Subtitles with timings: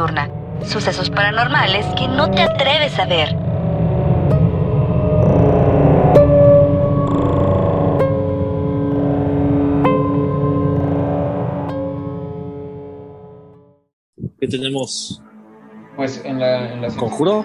[0.00, 0.30] nocturna.
[0.64, 3.36] Sucesos paranormales que no te atreves a ver.
[14.38, 15.22] ¿Qué tenemos?
[15.96, 17.44] Pues en la, en la ¿Conjuro?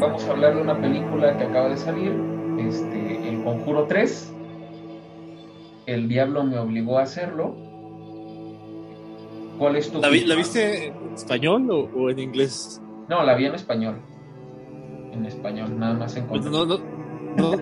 [0.00, 2.12] vamos a hablar de una película que acaba de salir,
[2.58, 4.34] este, El Conjuro 3.
[5.86, 7.67] El diablo me obligó a hacerlo.
[9.58, 12.80] ¿Cuál es tu ¿La, vi- la viste en español o, o en inglés?
[13.08, 13.96] No, la vi en español.
[15.12, 16.78] En español, nada más en Pues no, no,
[17.36, 17.52] no,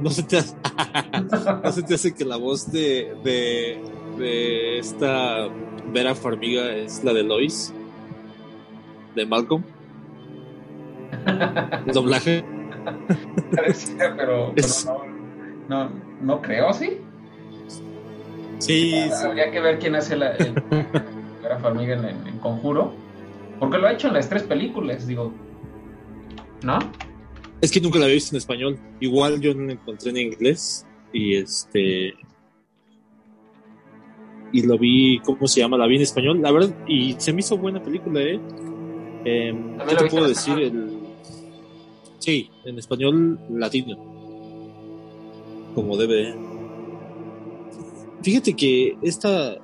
[0.00, 0.56] no se te hace,
[1.64, 3.82] no se te hace que la voz de, de,
[4.18, 5.48] de esta
[5.92, 7.74] Vera Farmiga es la de Lois,
[9.14, 9.62] de Malcolm.
[11.86, 12.44] El doblaje.
[13.54, 14.68] Parece, pero, pero
[15.68, 15.90] no,
[16.22, 16.98] no creo, ¿sí?
[18.60, 19.26] Sí, sí.
[19.26, 20.54] Habría que ver quién hace la el,
[21.60, 22.94] Farmiga en, en- en Conjuro.
[23.58, 25.32] Porque lo ha hecho en las tres películas, digo.
[26.62, 26.78] ¿No?
[27.60, 28.78] Es que nunca la había visto en español.
[29.00, 30.86] Igual yo no la encontré en inglés.
[31.12, 32.14] Y este.
[34.52, 35.76] Y lo vi, ¿cómo se llama?
[35.76, 36.40] La vi en español.
[36.40, 38.40] La verdad, y se me hizo buena película, ¿eh?
[39.24, 40.58] Eh, ¿También ¿Qué la te puedo decir?
[40.58, 40.98] El...
[42.18, 43.96] Sí, en español latino.
[45.74, 46.34] Como debe.
[48.22, 49.56] Fíjate que esta,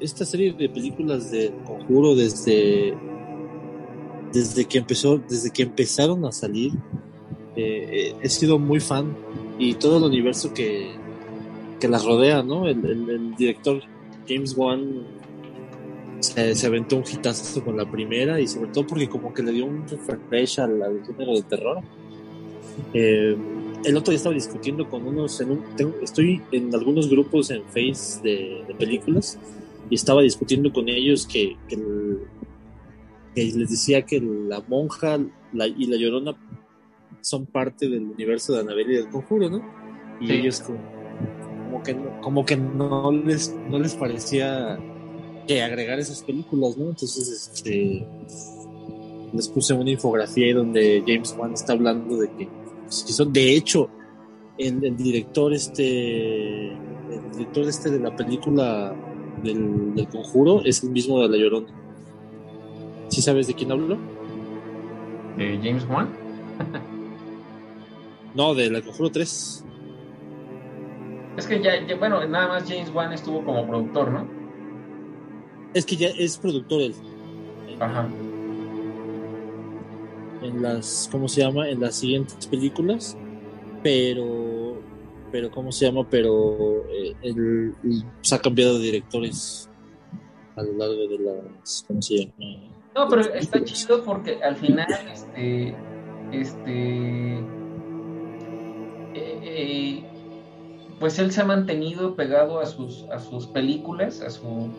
[0.00, 2.94] esta serie de películas de Conjuro desde
[4.32, 6.72] desde que empezó desde que empezaron a salir
[7.54, 9.16] eh, he sido muy fan
[9.58, 10.90] y todo el universo que,
[11.80, 13.80] que las rodea no el, el- el director
[14.28, 15.04] James Wan
[16.20, 19.52] se, se aventó un hitazo con la primera y sobre todo porque como que le
[19.52, 21.78] dio un refresh al, al género de terror.
[22.92, 23.36] Eh,
[23.86, 27.62] el otro día estaba discutiendo con unos en un- tengo- estoy en algunos grupos en
[27.64, 29.38] Face de, de películas
[29.88, 32.18] y estaba discutiendo con ellos que, que el-
[33.34, 35.18] que les decía que la monja
[35.52, 36.34] la- y la llorona
[37.20, 39.62] son parte del universo de Anabel y del conjuro, ¿no?
[40.20, 40.32] Y Sí.
[40.34, 40.78] ellos como,
[41.70, 44.78] como que no, como que no les no les parecía
[45.46, 46.86] que agregar esas películas, ¿no?
[46.90, 48.06] Entonces este
[49.32, 52.48] les puse una infografía ahí donde James Wan está hablando de que
[52.88, 53.88] son de hecho
[54.58, 58.94] el, el director este el director este de la película
[59.42, 61.68] del, del conjuro es el mismo de la llorona
[63.08, 63.96] ¿Sí sabes de quién hablo?
[65.36, 66.08] ¿De James Wan?
[68.34, 69.64] No, de la conjuro 3
[71.36, 74.26] Es que ya, ya- bueno, nada más James Wan estuvo como productor, ¿no?
[75.74, 76.94] es que ya es productor él
[77.80, 78.08] Ajá.
[80.42, 81.68] En las ¿cómo se llama?
[81.68, 83.16] en las siguientes películas
[83.82, 84.76] pero
[85.32, 86.06] pero ¿cómo se llama?
[86.08, 87.74] pero eh, él
[88.22, 89.68] se ha cambiado de directores
[90.56, 92.60] a lo largo de las ¿cómo se llama?
[92.94, 95.74] No, pero está chido porque al final, este,
[96.32, 97.38] este,
[99.14, 100.04] eh, eh,
[100.98, 104.70] pues él se ha mantenido pegado a sus, a sus películas, a su,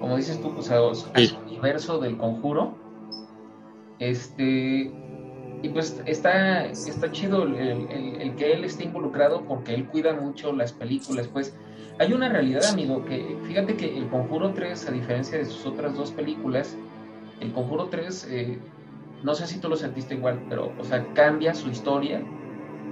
[0.00, 1.36] como dices tú, pues a, a su Sí.
[1.48, 2.76] universo del conjuro.
[3.98, 4.92] Este,
[5.64, 10.52] y pues está, está chido el, el- que él esté involucrado porque él cuida mucho
[10.52, 11.56] las películas, pues.
[11.98, 15.96] Hay una realidad, amigo, que fíjate que el Conjuro 3, a diferencia de sus otras
[15.96, 16.76] dos películas,
[17.40, 18.58] el Conjuro 3, eh,
[19.22, 22.20] no sé si tú lo sentiste igual, pero, o sea, cambia su historia,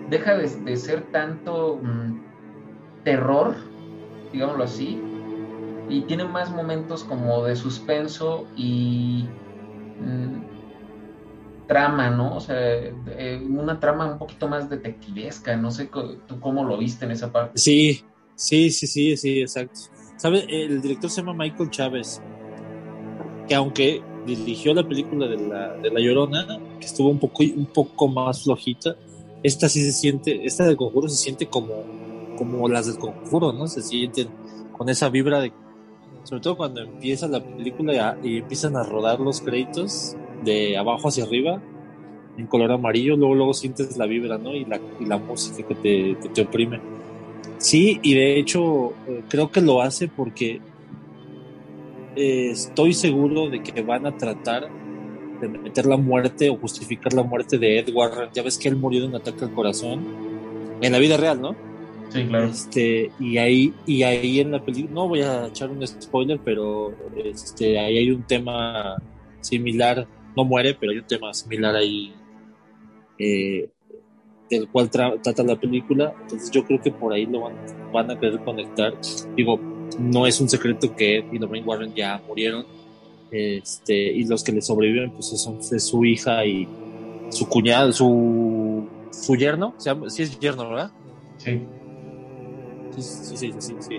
[0.08, 2.20] deja de, de ser tanto mm,
[3.04, 3.54] terror,
[4.32, 4.98] digámoslo así,
[5.90, 9.26] y tiene más momentos como de suspenso y
[10.00, 10.51] mm,
[11.72, 12.36] trama, ¿no?
[12.36, 15.88] O sea, eh, una trama un poquito más detectivesca, no sé
[16.26, 17.58] tú cómo lo viste en esa parte.
[17.58, 19.80] Sí, sí, sí, sí, sí, exacto.
[20.18, 20.44] ¿Sabe?
[20.50, 22.20] El director se llama Michael Chávez,
[23.48, 26.46] que aunque dirigió la película de la, de la Llorona,
[26.78, 28.94] que estuvo un poco, un poco más flojita,
[29.42, 31.72] esta sí se siente, esta del conjuro se siente como,
[32.36, 33.66] como las del conjuro, ¿no?
[33.66, 34.28] Se sienten
[34.76, 35.54] con esa vibra de,
[36.24, 41.24] sobre todo cuando empieza la película y empiezan a rodar los créditos de abajo hacia
[41.24, 41.60] arriba,
[42.36, 44.54] en color amarillo, luego, luego sientes la vibra, ¿no?
[44.54, 46.80] Y la, y la música que te, que te oprime.
[47.58, 50.60] Sí, y de hecho eh, creo que lo hace porque
[52.16, 54.68] eh, estoy seguro de que van a tratar
[55.40, 58.30] de meter la muerte o justificar la muerte de Ed Warren.
[58.32, 60.00] Ya ves que él murió de un ataque al corazón
[60.80, 61.54] en la vida real, ¿no?
[62.10, 62.46] Sí, claro.
[62.46, 66.92] Este, y ahí, y ahí en la película, no voy a echar un spoiler, pero
[67.16, 68.96] este, ahí hay un tema
[69.40, 70.06] similar,
[70.36, 72.14] no muere, pero hay un tema similar ahí
[73.18, 73.68] eh,
[74.50, 76.14] del cual tra- trata la película.
[76.22, 77.54] Entonces yo creo que por ahí lo van,
[77.92, 78.94] van a querer conectar.
[79.36, 79.58] Digo,
[79.98, 82.64] no es un secreto que Ed y Lorraine Warren ya murieron.
[83.30, 86.68] Este, y los que le sobreviven, pues son es su hija y
[87.30, 89.74] su cuñado, su, su yerno.
[89.78, 90.10] ¿Se llama?
[90.10, 90.90] Sí, es yerno, ¿verdad?
[91.38, 91.60] Sí.
[92.94, 93.98] Sí, sí, sí, sí, sí.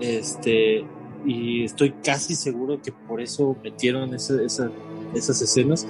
[0.00, 0.84] Este,
[1.26, 4.42] y estoy casi seguro que por eso metieron esa,
[5.18, 5.86] esas escenas.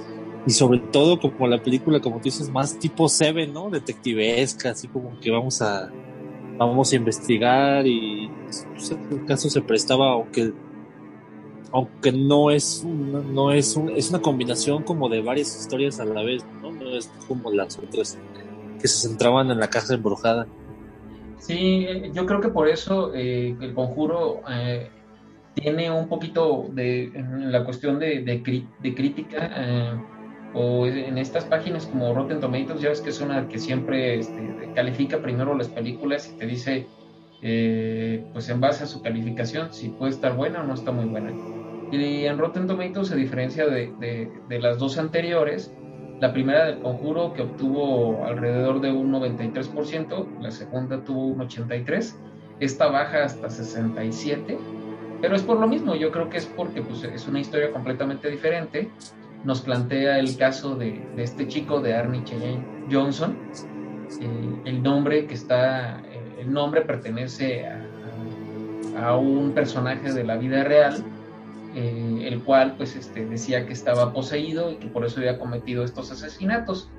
[0.47, 3.69] Y sobre todo, como la película, como tú dices, más tipo Seven, ¿no?
[3.69, 5.91] Detectivesca, así como que vamos a,
[6.57, 10.53] vamos a investigar y pues, el caso se prestaba, aunque
[11.71, 16.23] aunque no es una, no es es una combinación como de varias historias a la
[16.23, 16.71] vez, ¿no?
[16.71, 18.17] No es como las otras
[18.79, 20.47] que se centraban en la casa embrujada.
[21.39, 24.89] Sí, yo creo que por eso eh, el conjuro eh,
[25.55, 28.43] tiene un poquito de la cuestión de, de,
[28.93, 29.93] crítica eh,
[30.53, 34.71] o en estas páginas como Rotten Tomatoes, ya ves que es una que siempre este,
[34.75, 36.87] califica primero las películas y te dice,
[37.41, 41.05] eh, pues en base a su calificación, si puede estar buena o no está muy
[41.05, 41.33] buena.
[41.91, 43.91] Y en Rotten Tomatoes, a diferencia de,
[44.47, 45.73] de las dos anteriores,
[46.19, 52.15] la primera del conjuro que obtuvo alrededor de un 93%, la segunda tuvo un 83%,
[52.59, 54.57] esta baja hasta 67%,
[55.21, 58.29] pero es por lo mismo, yo creo que es porque pues, es una historia completamente
[58.29, 58.89] diferente.
[59.43, 63.37] Nos plantea el caso de, este chico, de Arnie Cheyenne Johnson.
[64.19, 70.63] Eh, el nombre que está, eh, el nombre pertenece a, un personaje de la vida
[70.63, 71.03] real,
[71.75, 75.83] eh, el cual pues este, decía que estaba poseído y que por eso había cometido
[75.83, 76.89] estos asesinatos.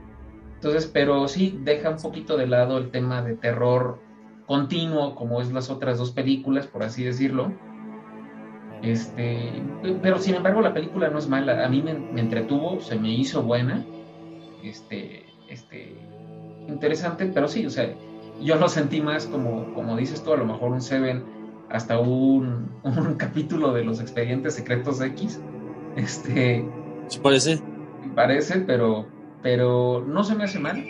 [0.57, 3.99] Entonces, pero sí deja un poquito de lado el tema de terror
[4.47, 7.53] continuo, como es las otras dos películas, por así decirlo
[8.82, 9.62] este,
[10.02, 13.43] pero sin embargo la película no es mala, a mí me, entretuvo, se me hizo
[13.43, 13.84] buena,
[14.62, 15.96] este, este,
[16.69, 17.93] interesante, pero sí, o sea,
[18.40, 21.25] yo lo sentí más como, como dices tú, a lo mejor un Seven,
[21.70, 25.40] hasta un, un capítulo de los expedientes secretos X,
[25.96, 26.64] este...
[27.08, 27.61] ¿Se parece?
[28.14, 29.06] Parece, pero,
[29.43, 30.84] pero no se me hace mal,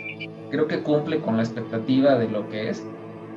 [0.49, 2.85] creo que cumple con la expectativa de lo que es.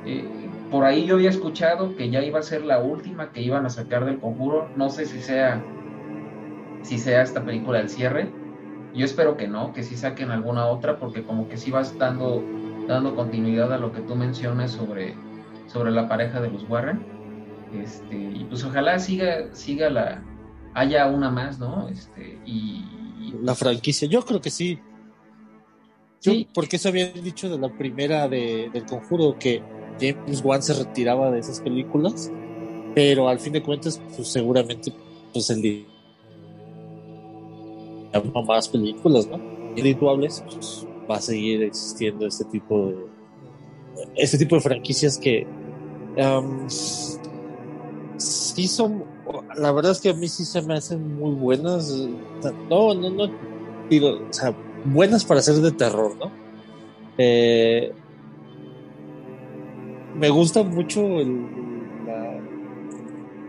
[0.05, 0.40] Eh,
[0.71, 3.69] por ahí yo había escuchado que ya iba a ser la última que iban a
[3.69, 4.69] sacar del conjuro.
[4.77, 5.61] No sé si sea
[6.83, 8.31] si sea esta película el cierre.
[8.95, 12.43] Yo espero que no, que sí saquen alguna otra, porque como que sí vas dando,
[12.87, 15.15] dando continuidad a lo que tú mencionas sobre,
[15.67, 17.05] sobre la pareja de los Warren.
[17.73, 20.23] Este, y pues ojalá siga, siga la,
[20.73, 21.87] haya una más, ¿no?
[21.87, 22.83] Este, y,
[23.41, 24.79] la franquicia, yo creo que sí.
[26.19, 26.49] sí.
[26.53, 29.63] Porque eso habían dicho de la primera de, del conjuro, que
[30.01, 32.31] James Wan se retiraba de esas películas,
[32.95, 34.91] pero al fin de cuentas, pues seguramente,
[35.31, 35.85] pues el
[38.45, 39.37] más películas, ¿no?
[39.69, 43.11] Individuales, pues va a seguir existiendo este tipo de
[44.15, 45.45] este tipo de franquicias que
[46.17, 46.67] um,
[48.17, 49.03] sí son
[49.57, 51.93] la verdad es que a mí sí se me hacen muy buenas
[52.69, 53.31] no no no
[53.89, 54.55] digo o sea
[54.85, 56.31] buenas para ser de terror no
[57.17, 57.93] eh,
[60.21, 61.47] me gusta mucho el,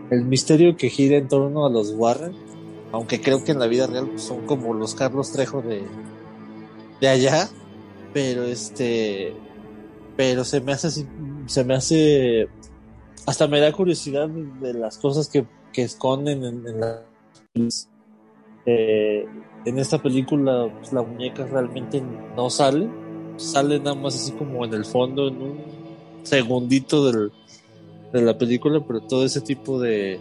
[0.09, 2.33] el misterio que gira en torno a los Warren,
[2.91, 5.83] aunque creo que en la vida real son como los Carlos Trejo de,
[6.99, 7.47] de allá,
[8.11, 9.35] pero este,
[10.17, 11.05] pero se me hace,
[11.45, 12.47] se me hace,
[13.27, 17.03] hasta me da curiosidad de las cosas que, que esconden en, en la
[18.65, 19.27] eh,
[19.65, 22.01] en esta película pues, la muñeca realmente
[22.35, 22.89] no sale,
[23.37, 25.82] sale nada más así como en el fondo, en un
[26.23, 27.31] segundito del,
[28.11, 30.19] de la película, pero todo ese tipo de,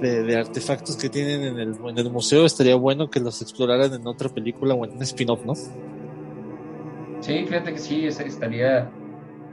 [0.00, 4.06] de, artefactos que tienen en el, en el museo estaría bueno que los exploraran en
[4.06, 5.54] otra película o en un spin-off, ¿no?
[5.54, 8.90] Sí, fíjate que sí, estaría,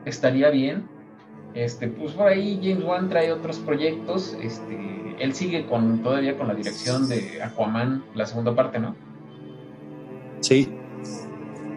[0.05, 0.89] estaría bien.
[1.53, 4.35] Este, pues por ahí James Wan trae otros proyectos.
[4.41, 8.95] Este, él sigue con todavía con la dirección de Aquaman, la segunda parte, ¿no?
[10.41, 10.69] Sí.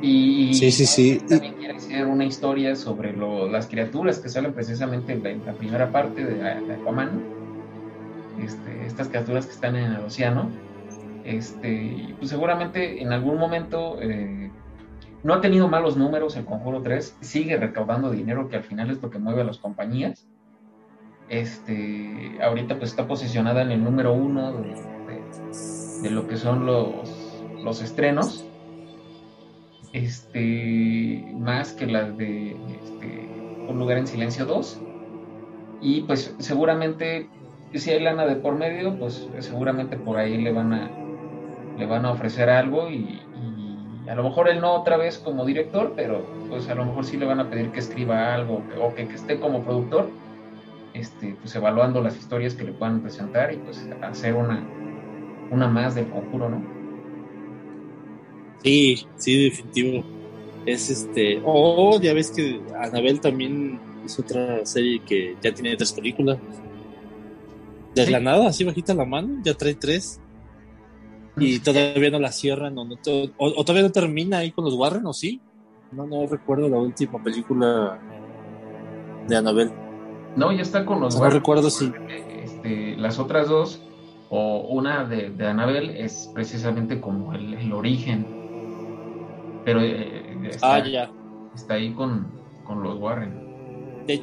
[0.02, 1.20] Y, sí, sí, sí.
[1.28, 1.54] también
[2.02, 7.22] una historia sobre las criaturas que salen precisamente en la, primera parte de, Aquaman.
[8.42, 10.50] Este, estas criaturas que están en el océano.
[11.24, 14.50] Este, y pues seguramente en algún momento eh,
[15.22, 19.00] no ha tenido malos números el Conjuro 3, sigue recaudando dinero que al final es
[19.00, 20.26] lo que mueve a las compañías.
[21.28, 24.74] Este, ahorita pues está posicionada en el número uno de,
[26.02, 28.46] de lo que son los, los estrenos
[29.94, 33.28] este, más que las de este,
[33.68, 34.80] Un lugar en silencio 2.
[35.80, 37.28] Y pues seguramente,
[37.72, 40.90] si hay lana de por medio, pues seguramente por ahí le van a,
[41.78, 43.20] le van a ofrecer algo y,
[44.08, 47.16] a lo mejor él no otra vez como director, pero pues a lo mejor sí
[47.16, 50.10] le van a pedir que escriba algo o que, esté como productor,
[50.92, 54.62] este, pues evaluando las historias que le puedan presentar y pues hacer una,
[55.50, 56.83] una más del conjuro, ¿no?
[58.62, 60.04] Sí, sí, definitivo.
[60.66, 61.42] Es este.
[61.44, 66.38] Oh, ya ves que Anabel también es otra serie que ya tiene tres películas.
[67.94, 70.20] De la nada, así bajita la mano, ya trae tres.
[71.37, 72.87] Y todavía no la cierran, o,
[73.38, 75.40] o, todavía no termina ahí con los Warren, ¿o sí?
[75.90, 77.99] No, no recuerdo la última película
[79.26, 79.73] de Anabel.
[80.37, 81.30] No, ya está con los Warren.
[81.30, 81.92] No recuerdo si.
[82.44, 83.82] Este, las otras dos,
[84.30, 88.43] o una de, de Anabel, es precisamente como el, origen.
[89.64, 91.11] Pero eh, está, ah, ya.
[91.54, 92.26] está ahí con,
[92.64, 93.33] con los Warren.
[94.06, 94.23] De,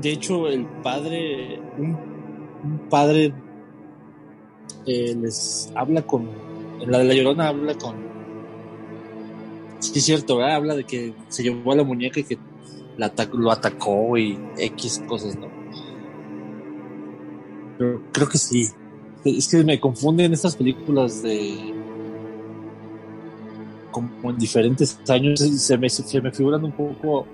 [0.00, 1.96] de, hecho, el padre, un,
[2.62, 3.32] un padre
[4.86, 6.28] eh, les habla con,
[6.80, 7.96] en la de la Llorona habla con,
[9.80, 12.38] sí es cierto, habla de que se llevó a la muñeca y que
[12.96, 15.48] la lo atacó y X cosas, ¿no?
[17.78, 18.68] Pero creo que sí.
[19.24, 21.74] Es que me confunden estas películas de
[23.96, 27.26] como en diferentes años se me, se me figuran un poco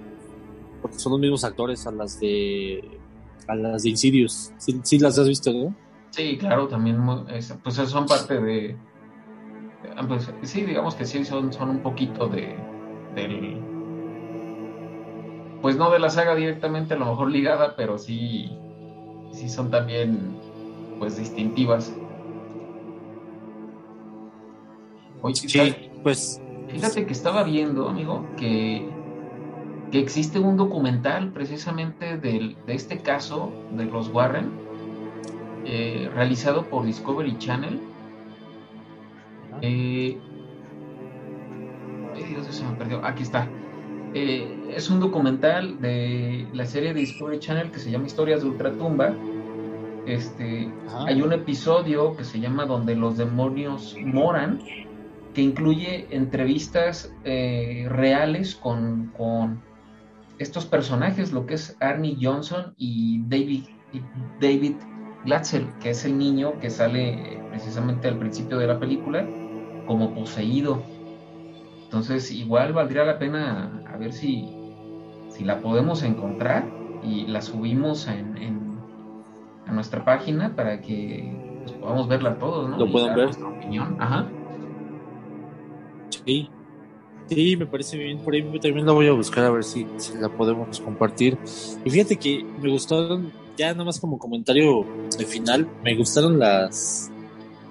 [0.80, 3.00] porque son los mismos actores a las de
[3.48, 4.52] a las de Insidious.
[4.58, 5.74] Sí, las has visto, ¿no?
[6.10, 6.98] Sí, claro, también
[7.64, 8.76] pues son parte de
[10.08, 12.56] pues, sí, digamos que sí son, son un poquito de
[13.16, 13.60] del
[15.60, 18.56] pues no de la saga directamente, a lo mejor ligada, pero sí
[19.32, 20.36] sí son también
[21.00, 21.92] pues distintivas.
[25.22, 26.41] Oye, sí, pues
[26.72, 28.88] fíjate que estaba viendo, amigo, que
[29.92, 34.50] que existe un documental precisamente de este caso de los Warren,
[35.66, 37.78] eh, realizado por Discovery Channel.
[39.60, 40.18] Eh,
[42.14, 43.04] Dios, se me perdió.
[43.04, 43.46] Aquí está.
[44.14, 48.48] Eh, es un documental de la serie de Discovery Channel que se llama Historias de
[48.48, 49.14] Ultratumba.
[50.06, 50.72] Este,
[51.06, 54.58] hay un episodio que se llama Donde los demonios moran,
[55.34, 59.62] que incluye entrevistas reales con, con
[60.38, 63.64] estos personajes, lo que es Arnie Johnson y David,
[64.40, 64.74] David
[65.24, 69.26] Glatzel, que es el niño que sale precisamente al principio de la película
[69.86, 70.82] como poseído.
[71.84, 74.48] Entonces, igual valdría la pena a ver si,
[75.28, 76.64] si la podemos encontrar
[77.02, 78.78] y la subimos en,
[79.66, 82.78] a nuestra página para que pues, podamos verla todos, ¿no?
[82.78, 83.24] Lo puedan ver.
[83.24, 83.96] Nuestra opinión.
[84.00, 84.26] Ajá.
[86.26, 86.48] Sí,
[87.28, 88.18] Sí, me parece bien.
[88.18, 89.86] Por ahí también la voy a buscar a ver si,
[90.20, 91.38] la podemos compartir.
[91.84, 94.84] Y fíjate que me gustaron, ya nada más como comentario
[95.16, 97.10] de final, me gustaron las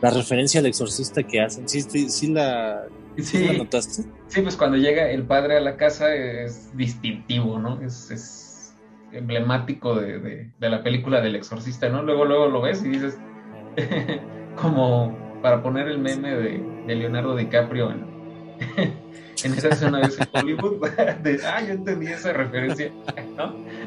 [0.01, 1.69] la referencia al exorcista que hacen.
[1.69, 2.85] Sí, sí, la,
[3.17, 4.03] sí, notaste.
[4.27, 7.79] Sí, pues cuando llega el padre a la casa es distintivo, ¿no?
[7.81, 8.73] Es,
[9.13, 10.19] emblemático de,
[10.57, 12.01] de, la película del exorcista, ¿no?
[12.01, 13.19] Luego, luego lo ves y dices,
[14.61, 18.10] como para poner el meme de, de Leonardo DiCaprio en,
[19.43, 20.83] en esa zona de Hollywood.
[21.45, 22.91] ah, yo entendí esa referencia,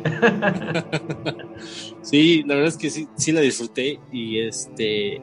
[2.02, 5.21] sí, la verdad es que sí, sí la disfruté y este,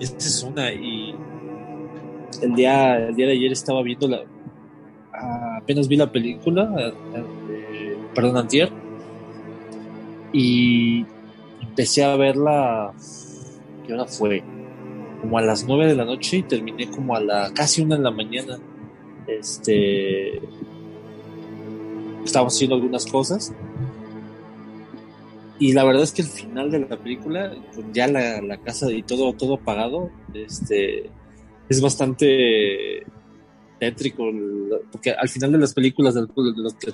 [0.00, 1.14] esta es una y
[2.42, 4.22] el día, el día de ayer estaba viendo la,
[5.56, 8.70] apenas vi la película, eh, perdón, antier,
[10.32, 11.04] y
[11.60, 12.92] empecé a verla,
[13.86, 14.42] ¿qué hora fue?
[15.20, 18.02] Como a las nueve de la noche y terminé como a la casi una de
[18.02, 18.58] la mañana
[19.26, 20.40] este.
[22.24, 23.54] Estábamos haciendo algunas cosas.
[25.58, 27.54] Y la verdad es que el final de la película,
[27.92, 31.10] ya la, casa y todo, todo apagado, este,
[31.68, 33.06] es bastante
[33.78, 34.24] tétrico,
[34.92, 36.28] porque al final de las películas del,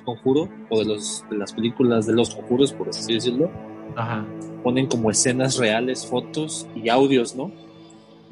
[0.04, 3.50] conjuro, o de, los, de las películas de los conjuros, por así decirlo,
[4.62, 7.52] ponen como escenas reales, fotos y audios, ¿no?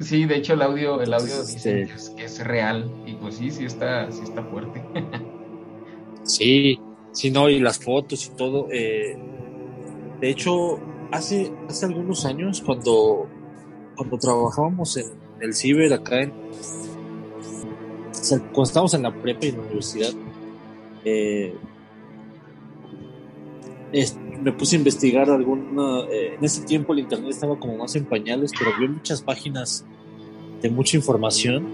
[0.01, 3.51] Sí, de hecho el audio, el audio dice este que es real y pues sí,
[3.51, 4.83] sí está, sí está fuerte.
[6.23, 6.79] sí,
[7.11, 8.67] sí, no, y las fotos y todo.
[8.71, 9.17] Eh,
[10.19, 10.79] de hecho,
[11.11, 13.27] hace, hace algunos años cuando,
[13.95, 15.07] cuando trabajábamos en
[15.39, 16.31] el ciber acá en...
[18.53, 20.13] cuando estábamos en la prepa y en la universidad,
[21.05, 21.55] eh,
[24.41, 26.05] me puse a investigar alguna.
[26.11, 29.85] Eh, en ese tiempo el internet estaba como más en pañales, pero vi muchas páginas
[30.61, 31.67] de mucha información.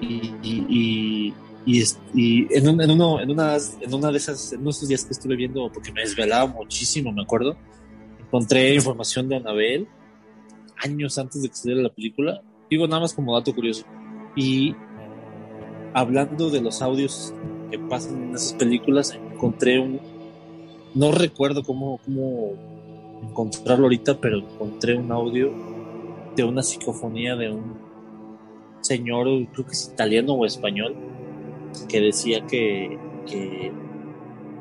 [0.00, 1.34] Y, y,
[1.66, 5.36] y, en, en, uno, en, una, en una de esas, en unos días que estuve
[5.36, 7.54] viendo, porque me desvelaba muchísimo, me acuerdo,
[8.18, 9.86] encontré información de Anabel
[10.82, 12.42] años antes de que saliera la película.
[12.70, 13.84] Digo nada más como dato curioso.
[14.36, 14.74] Y
[15.92, 17.34] hablando de los audios
[17.70, 20.00] que pasan en esas películas, encontré un,
[20.94, 22.00] no recuerdo cómo,
[23.22, 25.52] encontrarlo ahorita, pero encontré un audio
[26.36, 27.74] de una psicofonía de un
[28.80, 30.94] señor, creo que es italiano o español,
[31.88, 33.72] que decía que, que,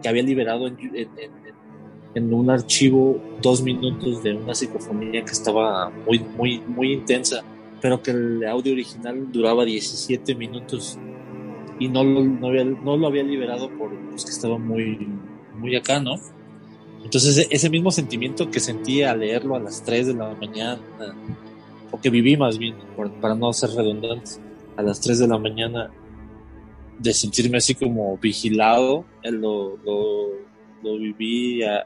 [0.08, 6.94] había liberado en, un archivo dos minutos de una psicofonía que estaba muy, muy, muy
[6.94, 7.44] intensa,
[7.82, 10.98] pero que el audio original duraba 17 minutos
[11.80, 15.08] y no lo, no, lo había liberado por estaba muy,
[15.60, 16.16] muy acá, ¿no?
[17.04, 20.82] Entonces e-, ese mismo sentimiento que sentí al leerlo a las 3 de la mañana,
[21.92, 22.76] o que viví más bien,
[23.22, 24.32] para no ser redundante,
[24.78, 25.92] a las 3 de la mañana,
[26.98, 30.28] de sentirme así como vigilado, eh, lo, lo,
[30.84, 31.86] lo viví a,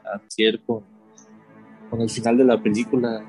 [0.66, 0.82] con,
[1.88, 3.24] con el final de la película.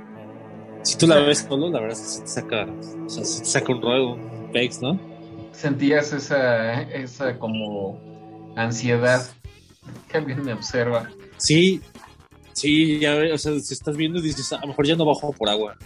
[0.82, 2.68] Si tú la ves solo, la verdad es que te saca,
[3.06, 5.00] o sea, te saca un ruego, un pex, ¿no?
[5.52, 8.00] Sentías esa, esa como
[8.56, 9.26] ansiedad
[10.10, 11.10] que alguien me observa.
[11.38, 11.82] Sí,
[12.54, 15.34] sí, ya o sea, si estás viendo y dices, a lo mejor ya no bajo
[15.34, 15.78] por agua.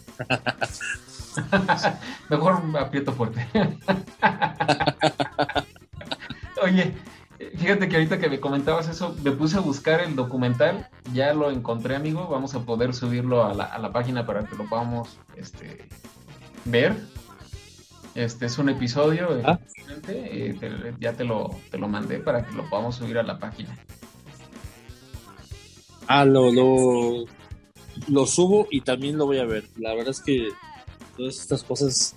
[2.30, 3.48] mejor aprieto fuerte.
[6.62, 6.94] Oye,
[7.58, 11.52] fíjate que ahorita que me comentabas eso, me puse a buscar el documental, ya lo
[11.52, 15.20] encontré, amigo, vamos a poder subirlo a la, a la página para que lo podamos
[15.36, 15.88] este,
[16.66, 16.96] ver.
[18.16, 19.60] Este es un episodio, ah.
[20.12, 23.78] Eh, ya te lo, te lo mandé para que lo podamos subir a la página.
[26.08, 27.26] Ah, lo, lo,
[28.08, 29.66] lo subo y también lo voy a ver.
[29.78, 30.50] La verdad es que
[31.16, 32.16] todas estas cosas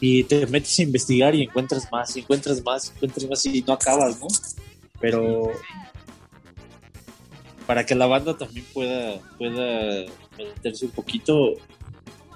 [0.00, 3.72] y te metes a investigar y encuentras más, y encuentras más, encuentras más y no
[3.72, 4.28] acabas, ¿no?
[5.00, 5.50] Pero
[7.66, 10.06] para que la banda también pueda, pueda
[10.36, 11.54] meterse un poquito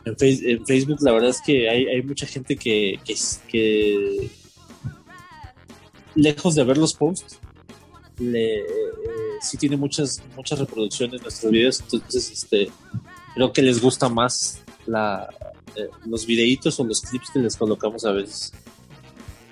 [0.05, 0.17] en,
[0.67, 4.31] Facebook, la verdad es que hay, hay mucha gente que, que,
[6.15, 7.39] lejos de ver los posts,
[8.19, 8.65] le, eh,
[9.41, 12.71] sí tiene muchas, muchas reproducciones nuestros videos, entonces este,
[13.35, 15.29] creo que les gusta más la,
[15.77, 18.53] eh, los videitos o los clips que les colocamos a veces.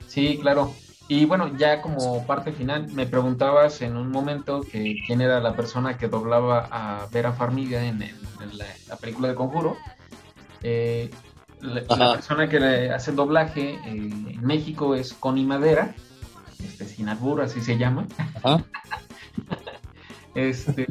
[0.07, 0.75] Sí, claro.
[1.09, 5.57] Y bueno, ya como parte final, me preguntabas en un momento que quién era la
[5.57, 9.77] persona que doblaba a Vera Farmiga en, la, película de Conjuro.
[10.63, 11.11] Eh,
[11.63, 15.97] la, persona que le hace el doblaje eh, en México es Connie Madera,
[16.65, 18.07] este, sin albur, así se llama.
[20.35, 20.87] este,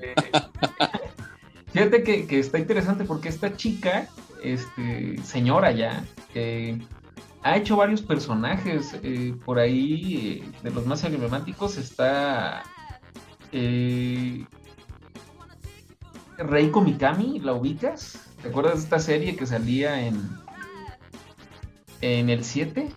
[1.71, 4.07] fíjate que, que, está interesante porque esta chica
[4.43, 6.03] este, señora ya,
[7.41, 8.97] ha hecho varios personajes.
[9.03, 12.63] Eh, por ahí, eh, de los más emblemáticos, está
[13.51, 14.45] eh,
[16.37, 18.19] Reiko Mikami, ¿la ubicas?
[18.41, 20.29] ¿Te acuerdas de esta serie que salía en,
[22.01, 22.89] en el 7?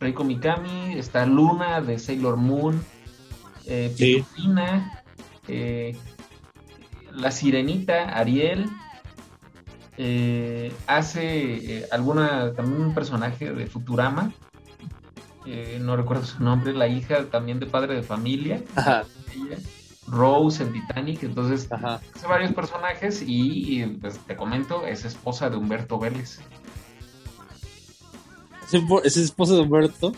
[0.00, 2.82] Reiko Mikami, está Luna de Sailor Moon,
[3.66, 3.94] eh,
[7.12, 8.68] La Sirenita, Ariel,
[9.98, 14.32] eh, hace eh, alguna, también un personaje de Futurama,
[15.46, 18.62] eh, no recuerdo su nombre, la hija también de padre de familia,
[20.06, 25.98] Rose en Titanic, entonces hace varios personajes y, pues, te comento, es esposa de Humberto
[25.98, 26.40] Vélez.
[29.04, 30.12] ¿Es esposa de Humberto?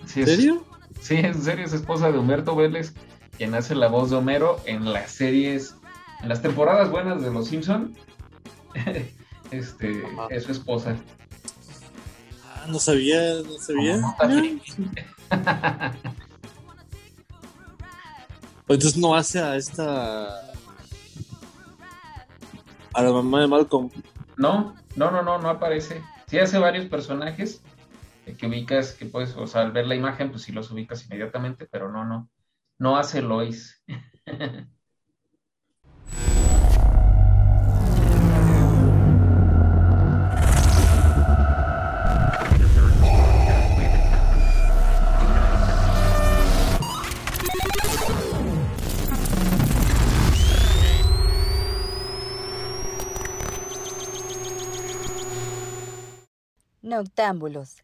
[0.00, 0.64] ¿En serio?
[1.00, 2.94] Sí, en serio es esposa de Humberto Vélez,
[3.36, 5.74] quien hace la voz de Homero en las series,
[6.22, 7.94] en las temporadas buenas de Los Simpson.
[9.50, 10.96] este, es su esposa.
[12.44, 14.00] Ah, no sabía, no sabía.
[18.68, 20.28] Entonces no hace a esta.
[22.94, 23.90] a la mamá de Malcolm.
[24.36, 26.02] No, no, no, no, no aparece.
[26.28, 27.60] Sí hace varios personajes
[28.24, 31.66] que ubicas, que puedes, o sea, al ver la imagen, pues sí los ubicas inmediatamente,
[31.70, 32.30] pero no, no.
[32.78, 33.82] No hace Lois.
[56.82, 57.82] Noctámbulos